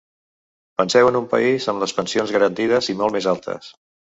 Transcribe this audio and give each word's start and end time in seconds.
Penseu 0.81 1.09
en 1.09 1.17
un 1.19 1.27
país 1.35 1.67
amb 1.73 1.85
les 1.85 1.95
pensions 1.99 2.35
garantides 2.39 2.91
i 2.95 2.99
molt 3.03 3.17
més 3.19 3.29
altes. 3.37 3.71